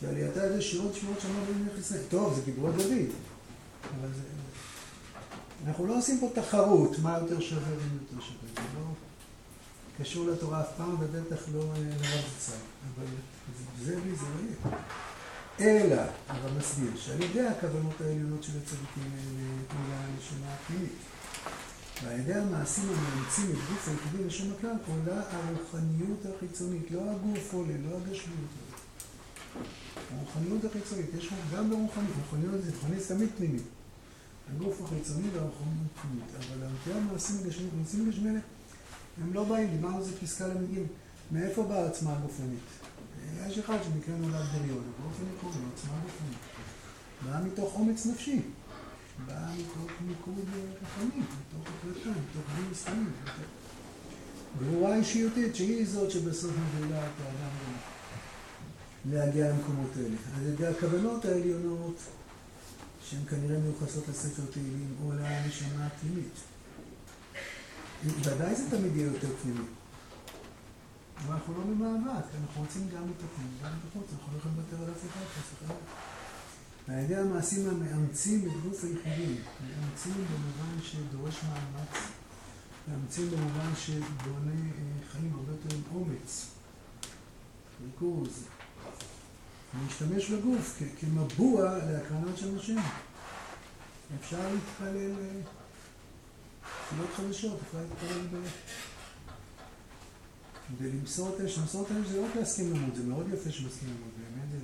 [0.00, 2.02] כי עלייתה על איזה שיעור ותשבחות שמות בדמי ישראל.
[2.08, 3.08] טוב, זה דיברו דוד,
[4.00, 4.22] אבל זה...
[5.66, 8.48] אנחנו לא עושים פה תחרות, מה יותר שווה ומי יותר שווה.
[8.54, 8.84] זה לא
[10.00, 12.52] קשור לתורה אף פעם, ובטח לא לרב צד.
[12.94, 13.06] אבל
[13.82, 14.78] זה בלי זה לא יהיה.
[15.60, 20.92] אלא, הרב מסביר, שעל ידי הכוונות העליונות של הצדיקים האלה עולה הנשמה הפנימית.
[22.04, 27.74] ועל ידי המעשים המאמצים את גוף היחידי לשם הכלל עולה הרוחניות החיצונית, לא הגוף עולה,
[27.90, 29.66] לא הגשמיות עולה.
[30.16, 32.72] הרוחניות החיצונית, יש גם ברוחניות, רוחניות זה
[33.08, 33.62] תמיד פנימית.
[34.50, 38.40] הגוף החיצוני והרוחניות פנימית, אבל ידי המעשים הגשמיים, המעשים הגשמיים
[39.22, 40.86] הם לא באים, דיברנו על זה פסקה למגיעים.
[41.32, 42.58] מאיפה באה העצמה הגופנית?
[43.46, 46.38] יש אחד שנקרא נולד בריון, באופן עקרוני, עוצמה גופנית.
[47.24, 48.40] באה מתוך אומץ נפשי.
[49.26, 50.34] באה מתוך מיקוד
[50.80, 53.12] רוחני, מתוך החלטה, מתוך דין מסתמים.
[54.58, 57.50] גבורה אישיותית, שהיא זאת שבסוף מובילה את האדם
[59.10, 60.16] להגיע למקומות האלה.
[60.36, 61.96] על ידי הכוונות העליונות,
[63.10, 66.34] שהן כנראה מיוחסות לספר תהילים, או לנשמה הפנימית.
[68.04, 69.64] ודאי זה תמיד יהיה יותר פנימי.
[71.18, 74.56] אבל אנחנו לא במאבק, אנחנו רוצים גם את הפנים, גם את החוץ, אנחנו לא יכולים
[74.56, 77.02] לוותר על אף אחד, חס וחלילה.
[77.02, 81.98] ידי המעשים המאמצים את גוף היחידים, מאמצים במובן שדורש מאמץ,
[82.88, 86.46] מאמצים במובן שבונה אה, חיים הרבה יותר עם אומץ,
[87.84, 88.44] ריכוז,
[89.74, 92.78] להשתמש בגוף כמבוע להקרנת של נשים.
[94.20, 95.40] אפשר להתפלל אה,
[96.88, 98.46] תפילות חדשות, אפשר להתפלל ב...
[100.78, 103.88] ולמסור את האש, למסור את האש זה לא רק להסכים למות, זה מאוד יפה שמסכים
[103.88, 104.58] למות, באמת זה...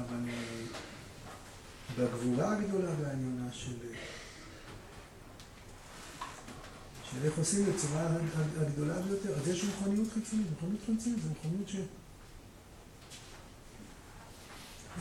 [0.00, 0.64] אבל אה,
[1.98, 3.76] בגבורה הגדולה והעליונה של...
[7.10, 8.06] של איך עושים בצורה
[8.60, 9.34] הגדולה ביותר.
[9.34, 11.76] אז יש מכוניות חיצונית, מכוניות חיצונית זה מכוניות ש...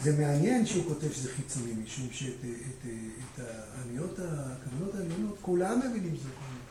[0.04, 2.86] זה מעניין שהוא כותב שזה חיצוני, משום שאת את,
[3.20, 6.70] את העליות, הכוונות העליונות, כולם מבינים שזה מכוניות.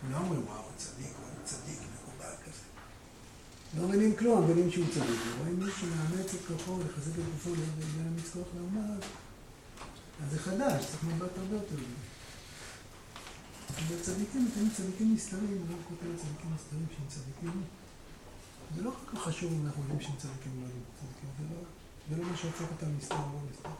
[0.00, 2.62] כולם אומרים, וואו, צדיק, הוא צדיק, מקובל כזה.
[3.80, 5.20] לא מבינים כלום, מבינים שהוא צדיק.
[5.38, 7.50] רואים מישהו שמאמץ את כוחו לחזק את גופו
[7.98, 8.94] להמיץ כוח לאומה,
[10.24, 11.76] אז זה חדש, צריך מבט הרבה יותר.
[13.90, 17.62] בצדיקים, לפעמים צדיקים נסתרים, הוא לא כותב צדיקים נסתרים שהם צדיקים.
[18.76, 21.60] זה לא כל כך חשוב אם אנחנו יודעים שהם צדיקים לא יודעים צדיקים, זה לא,
[22.10, 23.76] זה לא מה שהופך אותם נסתר או נסתרים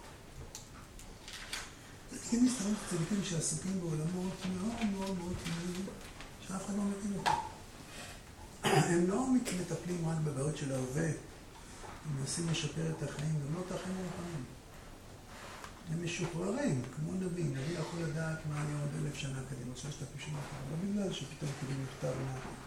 [2.31, 5.87] זה צדיקים שעסוקים בעולמות מאוד מאוד מאוד תמידים,
[6.49, 7.31] שאף אחד לא מבין אותם.
[8.62, 13.73] הם לא מטפלים רק בבעיות של ההווה, הם מנסים לשפר את החיים, גם לא את
[13.73, 14.45] החיים הרוחניים.
[15.91, 17.45] הם משוחררים, כמו נביא.
[17.45, 21.12] נביא יכול לדעת מה יהיה עוד אלף שנה קדימה, שלושת אלפים שנה קדימה, לא בגלל
[21.12, 22.65] שפתאום קוראים מכתב ונעתי.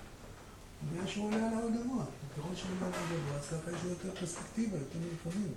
[0.83, 2.05] בגלל שהוא עולה על ההר גבוה.
[2.37, 5.53] ככל שהוא עולה על ההר גבוה, אז ככה יש לו יותר פרספקטיבה, יותר מרחבים.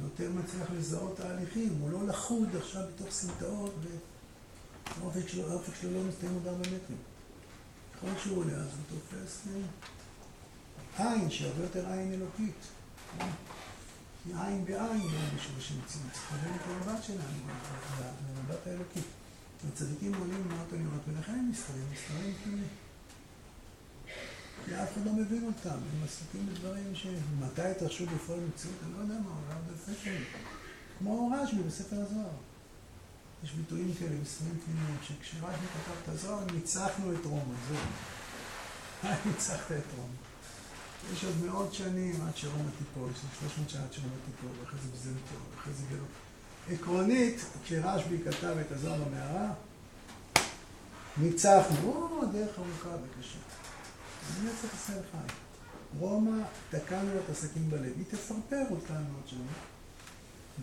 [0.00, 3.74] ויותר מצליח לזהות תהליכים, הוא לא לחוד עכשיו בתוך סמטאות,
[5.00, 5.44] והאופק שלו,
[5.80, 6.98] שלו לא מסתיים עוד ארבע מטרים.
[7.96, 9.42] ככל שהוא עולה, אז הוא תופס
[10.98, 12.66] אה, עין, שהרבה יותר עין אלוקית.
[14.26, 16.06] עין בעין לא בשביל שמציאות.
[16.12, 17.20] לכוון את המבט שלנו,
[18.38, 19.00] למבט האלוקי.
[19.68, 22.50] הצדיקים עולים למעט עליונות, ולכן הם נסחרים, נסחרים כי...
[24.64, 28.98] כי אף אחד לא מבין אותם, הם עסוקים בדברים שמתי התרחשו בפועל מציאות, אני לא
[28.98, 30.24] יודע מה, אולי עוד אלפי.
[30.98, 32.36] כמו רשב"י בספר הזוהר.
[33.44, 39.12] יש ביטויים כאלה בספרים פנימיים, שכשרשב"י כתב את הזוהר, ניצחנו את רומא, זהו.
[39.26, 40.14] ניצחת את רומא.
[41.12, 44.78] יש עוד מאות שנים עד שרומא תיפול, יש עוד 300 שנה עד שרומא תיפול, ואחרי
[44.80, 46.08] זה בזנטו, ואחרי זה גלות.
[46.70, 49.52] עקרונית, כשרשב"י כתב את הזוהר במערה,
[51.16, 53.38] ניצחנו, או, הדרך ארוכה וקשה.
[54.44, 55.34] נצח ישראל חי.
[55.98, 59.52] רומא, תקענו את הסכין בלב, היא תפרפר אותנו עוד שנה.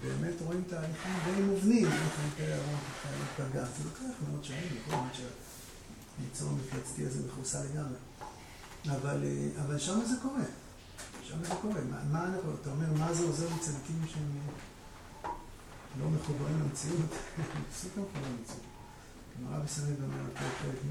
[0.03, 2.79] באמת רואים תהליכים די מובנים, איך האימפריה הרומית
[3.23, 3.65] התפלגה.
[3.65, 7.97] זה לוקח מאות שנים, יכול להיות שהיצור המפלצתי הזה מכוסה לגמרי.
[8.89, 10.43] אבל, אה, אבל שם זה קורה.
[11.23, 11.81] שם זה קורה.
[11.89, 14.39] מה, מה אנחנו, אתה אומר, מה זה עוזר לצדיקים שהם
[15.99, 17.11] לא מחוברים למציאות?
[17.81, 18.70] סופר מחוברים למציאות.
[19.41, 20.39] גמרא בסנד אומרת,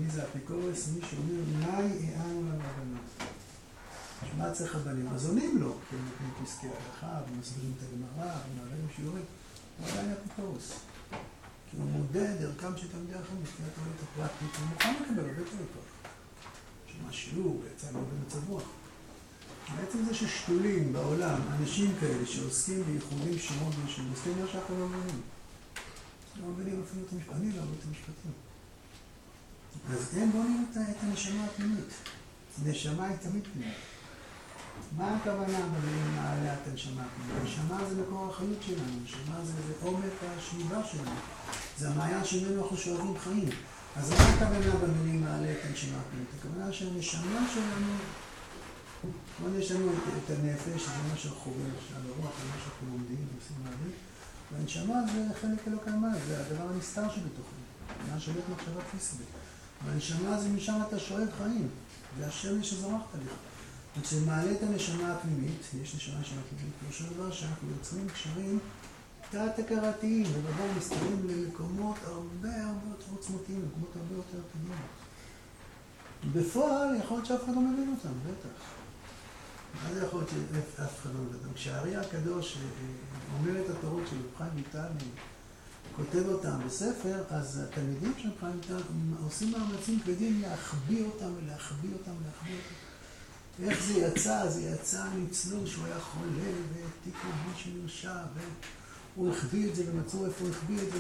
[0.01, 0.89] מי זה אפיקורס?
[0.89, 3.31] מי שאומר, מאי איענו לנו הבנות.
[4.39, 5.09] מה צריך הבנים?
[5.09, 9.25] אז עונים לו, כי הם נותנים פסקי הלכה, ומסבירים את הגמרא, ומעלים שיעורים.
[9.79, 10.73] הוא עדיין אפיקורס.
[11.71, 15.57] כי הוא מודד ערכם של תלמידי החיים, מבחינת העלות הפרקטית, הוא מוכן לקבל הרבה יותר
[15.75, 16.13] כוח.
[16.87, 18.63] שמע שיעור, ויצא לו במצב רוח.
[19.77, 25.21] בעצם זה ששתולים בעולם, אנשים כאלה שעוסקים בייחודים שמות ושם, עוסקים מה שאנחנו לא מבינים.
[26.43, 28.33] לא מבינים אפילו את המשפטים, אני לא את המשפטים.
[29.91, 31.93] אז הם בונים את הנשמה הפנימית.
[32.65, 33.75] נשמה היא תמיד פנימית.
[34.97, 37.45] מה הכוונה במילים מעלה את הנשמה הפנימית?
[37.45, 41.11] נשמה זה מקור החיות שלנו, נשמה זה עומק השאיבה שלנו.
[41.79, 43.49] זה המעיין שממנו אנחנו שואבים חיים.
[43.97, 46.29] אז מה הכוונה במילים מעלה את הנשמה הפנימית?
[46.39, 47.93] הכוונה שהנשמה שלנו,
[49.37, 49.93] כמו יש לנו
[50.25, 53.93] את הנפש, זה מה שאנחנו חווים עכשיו, הרוח, זה מה שאנחנו לומדים ועושים להבין,
[54.53, 57.59] והנשמה זה חלק אלוקי המים, זה הדבר הנסתר שבתוכנו,
[58.13, 59.27] מה שולט מחשבה פיסבית.
[59.87, 61.69] והנשמה זה משם אתה שואב חיים,
[62.19, 63.33] והשמש שזרחת לך.
[63.99, 68.59] וכשמעלה את הנשמה הפנימית, יש נשמה נשמה פנימית, פירושו דבר שאנחנו יוצרים קשרים
[69.31, 74.83] תת-הכרתיים, ובוודאי מסתכלים למקומות הרבה הרבה יותר עוצמתיים, למקומות הרבה יותר פנימיים.
[76.33, 78.80] בפועל, יכול להיות שאף אחד לא מבין אותם, בטח.
[79.75, 80.31] מה זה יכול להיות
[80.77, 81.55] שאף אחד לא אותם?
[81.55, 82.61] כשהארי הקדוש אה,
[83.39, 84.89] אומר את התורות של רב חיים ויטל,
[85.97, 88.83] כותב אותם בספר, אז התלמידים של רב חיים ויטל
[89.25, 92.91] עושים מאמצים כבדים להחביא אותם ולהחביא אותם ולהחביא אותם.
[93.71, 94.49] איך זה יצא?
[94.49, 98.15] זה יצא ניצלו שהוא היה חולה והעתיקו בלי שנרשע
[99.15, 100.99] הוא החביא את זה ומצאו איפה הוא החביא את זה.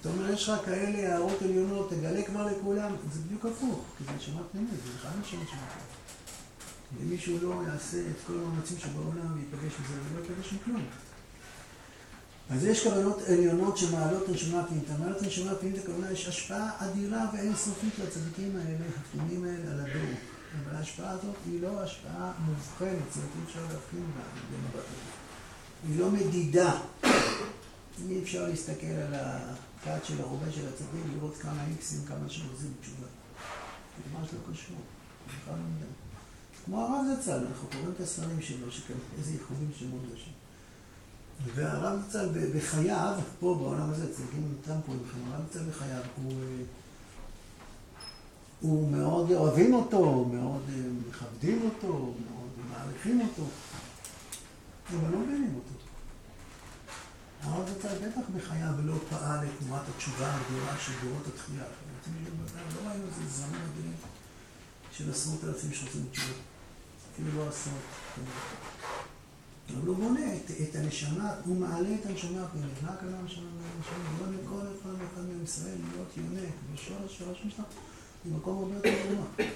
[0.00, 2.96] אתה אומר, יש לך כאלה הערות עליונות, תגלה כבר לכולם.
[3.12, 5.91] זה בדיוק הפוך, כי זה נשמה פנימית, זה בכלל נשמה פנימית.
[7.00, 10.84] אם מישהו לא יעשה את כל המאמצים שבעולם ויפגש בזה, הוא לא יפגש עם כלום.
[12.50, 14.90] אז יש כוונות עליונות שמעלות נשמה פנימית.
[14.90, 20.14] המעלות נשמה פנימית, הכוונה, יש השפעה אדירה ואינסופית לצדיקים האלה, הפנימיים האלה, על הדור.
[20.58, 25.12] אבל ההשפעה הזאת היא לא השפעה מובחנת, זאת אומרת, אי אפשר להבחין בה במבט הזה.
[25.88, 26.80] היא לא מדידה.
[28.08, 33.06] אי אפשר להסתכל על הכת של הרובה של הצדיק, לראות כמה איקסים, כמה שעוזים תשובה.
[33.98, 34.76] זה ממש לא קשור.
[35.26, 36.11] זה בכלל לא מדי.
[36.64, 38.66] כמו הרב זצ"ל, אנחנו קוראים את הספרים שלו,
[39.18, 39.86] איזה ייחודים שם.
[41.54, 44.92] והרב זצ"ל בחייו, פה בעולם הזה, צדיקים איתם פה,
[45.32, 46.32] הרב זצ"ל בחייו, הוא...
[48.60, 50.62] הוא מאוד אוהבים אותו, מאוד
[51.08, 53.42] מכבדים אותו, מאוד מעריכים אותו,
[54.90, 55.84] אבל לא מבינים אותו.
[57.42, 61.64] הרב זצ"ל בטח בחייו לא פעל את תנועת התשובה הגדולה של דורות התחייה.
[62.74, 63.92] לא ראינו איזה זמן מדהים
[64.92, 66.51] של עשרות אלפים שעושים תשובה.
[67.12, 67.76] אפילו לא עשרות.
[69.70, 72.82] אבל הוא בונה את, את הנשמה, הוא מעלה את הנשמה הפנימית.
[72.82, 73.44] מה הכוונה הנשמה
[73.76, 73.96] הנשמה?
[74.10, 77.64] הוא בונה כל אחד ואחד מעם ישראל להיות יונק בשורש שורש משנה
[78.24, 79.48] במקום הרבה יותר גרוע.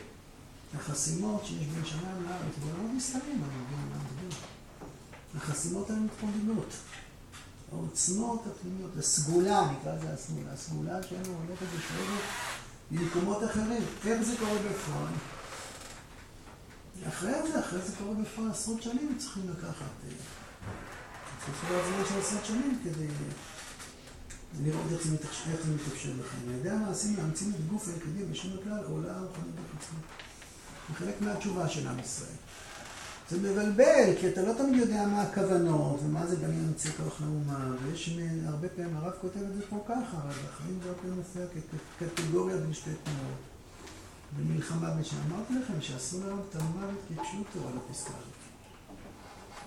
[0.77, 4.37] החסימות שיש בין שמיים לארץ, בעולמות מסתרים, אני מבין מה מדבר.
[5.37, 6.75] החסימות האלה מתמודדות.
[7.73, 12.23] העוצמות הפנימיות, הסגולה, נקרא לזה הסגולה, הסגולה שלנו הולכת ושואלת
[12.90, 13.83] ממקומות אחרים.
[14.07, 15.12] איך זה קורה בפועל?
[17.09, 19.91] אחרי זה, אחרי זה קורה בפועל עשרות שנים צריכים לקחת.
[21.47, 23.07] צריכים לעבור של עשרות שנים כדי
[24.65, 25.15] לראות איך זה
[25.75, 26.49] מתאפשר לכם.
[26.49, 30.07] על ידי המעשים מאמצים את גוף היחידי בשם הכלל עולה הרוחנית בחיצונית.
[30.89, 32.37] זה חלק מהתשובה של עם ישראל.
[33.31, 37.75] זה מבלבל, כי אתה לא תמיד יודע מה הכוונות, ומה זה בנים ימצא כוח לאומה,
[37.83, 41.43] ויש הרבה פעמים, הרב כותב את זה פה ככה, אבל בחיים זה הרבה פעמים מופיע
[41.99, 43.56] כקטגוריה בין שתי תנועות.
[44.39, 45.17] במלחמה בשם.
[45.31, 48.37] אמרתי לכם שאסור להרוג את המוות כפשוטו על הפסקה הזאת.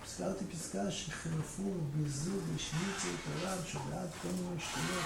[0.05, 5.05] הזכרתי פסקה שחרפו וביזו והשמיצו את הרב שבעד כל מיני שטויות.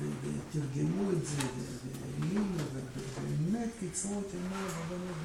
[0.00, 1.42] ותרגמו את זה,
[1.84, 5.16] והאמינו, ובאמת קיצרו את הרבנות.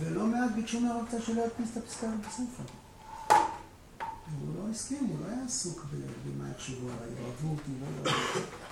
[0.00, 2.64] ולא מעט ביקשו מהרב קצת שלא יקפיץ את הפסקה בספר.
[4.40, 5.86] הוא לא הסכים, הוא לא היה עסוק
[6.26, 8.71] במה יחשבו עליי, יאהבו אותי, לא יאהבו אותי.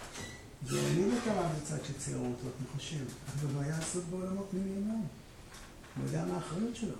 [0.64, 5.04] את הרב בצד שציירו אותו, אני חושב, אבל הוא היה עסוק בעולמות מאוד.
[5.96, 6.94] הוא יודע מה האחריות שלו.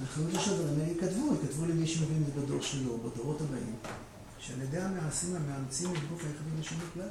[0.00, 3.76] האחריות של הדברים האלה יכתבו, יכתבו למי שמבין את בדור שלו, בדורות הבאים,
[4.38, 7.08] שעל ידי המעשים המאמצים את גוף היחידים לשום הכלל.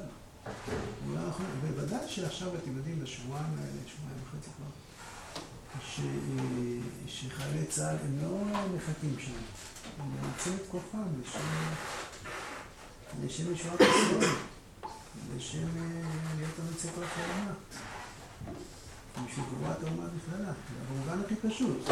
[1.14, 1.20] לא
[1.62, 4.70] בוודאי שעכשיו אתם יודעים, בשבועיים האלה, שבועיים וחצי כבר,
[7.06, 8.44] שחיילי צה"ל הם לא
[8.76, 9.32] מחכים שם,
[9.98, 11.38] הם מאמצים את כוחם לשם...
[13.24, 14.30] לשם ישועת ישראל,
[15.36, 15.68] לשם
[16.36, 17.52] להיות המצוקות האומה.
[19.26, 20.52] בשביל גבורת האומה בכללה,
[20.90, 21.88] במובן הכי פשוט,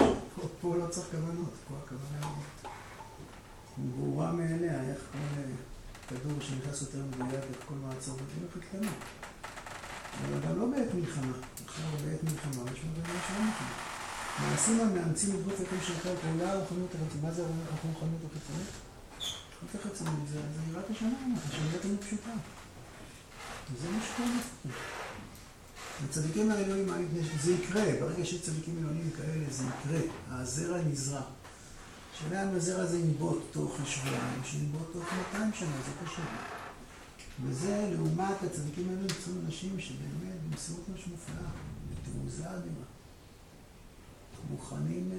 [0.61, 2.27] פה לא צריך כוונות, פה הכוונה
[3.77, 5.43] היא ברורה מאליה, איך כל
[6.09, 8.91] כדור שנכנס יותר מדויק את כל מעצור הכי קטנה.
[10.25, 11.33] אבל גם לא בעת מלחמה,
[11.67, 13.69] עכשיו בעת מלחמה, יש מגרמה שלא מלחמה.
[14.41, 18.88] מעשים המאמצים את הכל שלך, פעולה הרוחניות החיצונית, מה זה הרוחניות החיצונית?
[19.65, 20.39] רק החיצונית, זה
[20.71, 21.17] נראה כשנה,
[21.49, 22.31] השנה תמיד פשוטה.
[23.83, 24.75] זה מה שקורה.
[26.05, 26.89] הצדיקים העליונים,
[27.41, 30.01] זה יקרה, ברגע שיש צדיקים עליונים כאלה, זה יקרה.
[30.31, 31.23] הזרע נזרע.
[32.15, 36.23] השאלה אם הזרע הזה ינבוט תוך שבועיים, שינבוט תוך 200 שנה, זה קשה.
[37.45, 41.51] וזה לעומת הצדיקים האלה נמצאו אנשים שבאמת במסירות ממש מופלאה,
[41.91, 42.85] בתעוזה אדירה.
[44.51, 45.11] מוכנים,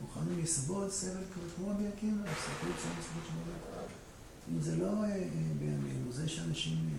[0.00, 1.22] מוכנים לסבול סבל
[1.56, 3.84] כמו רבי עקיבא, סבלו בסופו של דבר.
[4.52, 4.92] אם זה לא
[5.58, 6.98] בימינו, זה שאנשים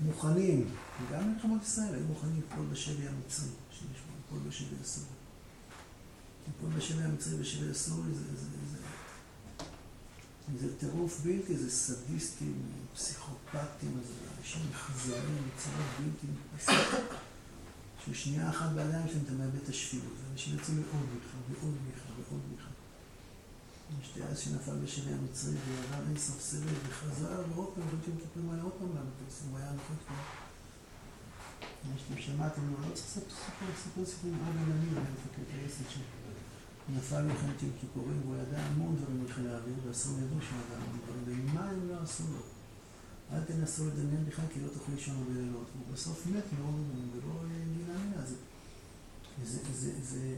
[0.00, 0.68] מוכנים,
[1.12, 3.48] גם מלחמות ישראל היו מוכנים ליפול בשבי המצרי,
[3.80, 5.06] ליפול בשבי הסורי.
[6.46, 8.78] ליפול בשבי המצרי ובשבי הסורי זה, זה, זה,
[10.60, 12.62] זה טירוף בלתי, זה סדיסטים,
[12.94, 17.27] פסיכופטים, זה אנשים מחזרים, יצירות בלתי נתפסות.
[18.14, 20.14] ששנייה אחת בידיים שלהם אתה מאבד את השפיות.
[20.28, 22.70] ואנשים יוצאים לעוד מיכה, ועוד מיכה, ועוד מיכה.
[24.02, 28.62] יש טייס שנפל בשבי המצרי ועבר אין סוף סבל וחזר ועוד פעם, חושבים שמטפלים עליה
[28.64, 30.16] עוד פעם למטוס, הוא היה נחות כבר.
[31.98, 37.62] שאתם שמעתם, לא צריך לספר סיפור סיפור עם אבא נמיר, היה מפקד טייסת שנפל במלחמת
[37.62, 41.68] יום כיפורים והוא ידע המון דברים בחיל האוויר ואסור ידעו שהוא ידע המון דברים, ומה
[41.68, 42.57] הם לא עשו לו?
[43.32, 45.66] אל תנסו לדמיין בכלל כי לא תוכלו לישון הרבה לילות.
[45.74, 46.74] הוא בסוף מת מאוד
[47.14, 47.32] ולא
[47.76, 48.22] גילה מילה.
[49.44, 50.34] זה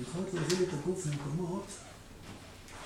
[0.00, 1.66] יכול להוביל את הגוף למקומות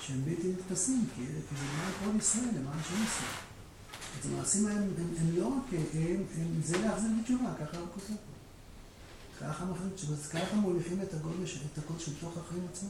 [0.01, 3.37] שהם בלתי נתפסים, כי זה למען כל ישראל, למען שם ישראל.
[4.19, 4.81] אז המעשים האלה
[5.19, 5.79] הם לא רק,
[6.63, 8.33] זה להחזיר בתשובה, ככה הוא כותב פה.
[9.39, 9.65] ככה
[10.33, 11.13] ככה מוליכים את
[11.77, 12.89] הקוד של תוך החיים עצמם.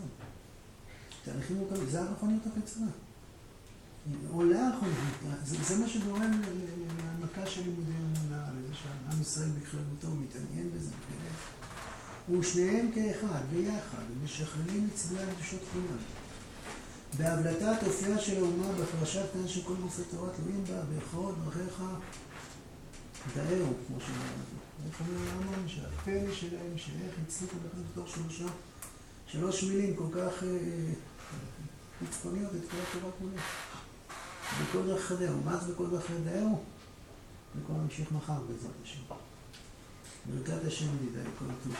[1.26, 2.92] תהליכים מורכבים, זה הרחוניות החיצונה.
[4.32, 6.42] עולה הרחוניות, זה מה שגורם
[6.98, 10.92] להנמקה של לימודי אמונה, לזה שעם ישראל בכללותו מתעניין בזה,
[12.30, 15.98] ושניהם כאחד, ביחד, משכללים את צבעי הקדושות כולם.
[17.18, 21.84] בהבלטת אופייה של האומה בפרשת כאן שכל גופי תורה תלויים בה, בכל דרכיך
[23.36, 24.64] דאהו, כמו שאומרים.
[24.88, 28.46] איך אומר הרמב"ם, שהפלא שלהם, שאיך הצליחו לקחת בתור שלושה,
[29.28, 30.44] שלוש מילים כל כך
[32.00, 33.42] חיצוניות את כל התורה כולה.
[34.62, 36.64] בכל דרך חדהו, מה זה בכל דרך חדהו?
[37.56, 39.00] וכל נמשיך מחר בעזרת השם.
[40.26, 41.76] ברכת השם לידי כל טוב.